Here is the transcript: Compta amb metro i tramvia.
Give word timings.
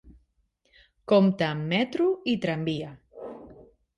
Compta 1.11 1.49
amb 1.49 1.69
metro 1.75 2.09
i 2.33 2.35
tramvia. 2.47 2.89